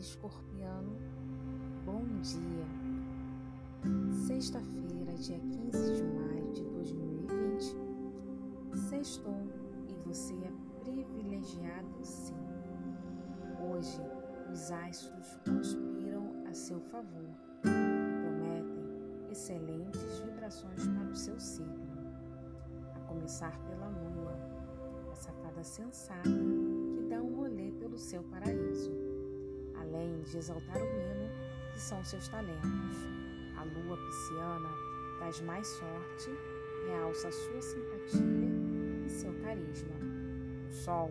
[0.00, 0.96] escorpiano,
[1.84, 2.66] bom dia.
[4.26, 7.76] Sexta-feira, dia 15 de maio de 2020.
[8.88, 9.46] Sextou
[9.88, 10.52] e você é
[10.82, 12.34] privilegiado sim.
[13.60, 14.00] Hoje,
[14.50, 17.28] os astros conspiram a seu favor
[17.58, 21.90] e prometem excelentes vibrações para o seu signo.
[22.94, 24.34] A começar pela lua,
[25.12, 29.09] essa fada sensata que dá um rolê pelo seu paraíso
[30.22, 31.30] de exaltar o hino
[31.72, 33.20] que são seus talentos
[33.60, 34.70] a lua pisciana
[35.18, 36.30] traz mais sorte,
[36.86, 38.48] realça sua simpatia
[39.04, 39.94] e seu carisma.
[40.66, 41.10] O sol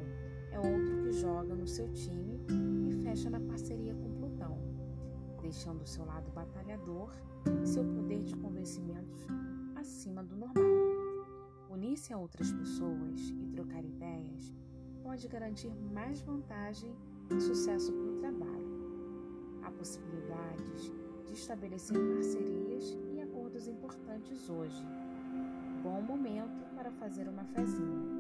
[0.52, 2.41] é outro que joga no seu time
[2.90, 4.58] e fecha na parceria com Plutão,
[5.44, 7.14] deixando seu lado batalhador
[7.62, 9.28] e seu poder de convencimentos
[9.76, 10.64] acima do normal.
[11.70, 14.55] Unir-se a outras pessoas e trocar ideias
[15.03, 16.95] pode garantir mais vantagem
[17.30, 18.09] e sucesso para
[19.80, 20.91] possibilidades
[21.25, 24.85] de estabelecer parcerias e acordos importantes hoje.
[25.81, 28.19] Bom momento para fazer uma fezinha.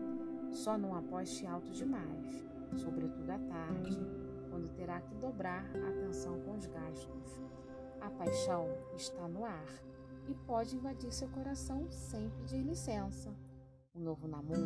[0.51, 3.99] Só não aposte alto demais, sobretudo à tarde,
[4.49, 7.41] quando terá que dobrar a atenção com os gastos.
[7.99, 9.67] A paixão está no ar
[10.29, 13.35] e pode invadir seu coração sem pedir licença.
[13.93, 14.61] O novo namoro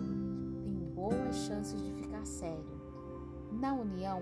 [0.62, 2.82] tem boas chances de ficar sério.
[3.52, 4.22] Na união,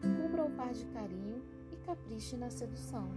[0.00, 1.57] cubra o par de carinho
[1.88, 3.08] capriche na sedução.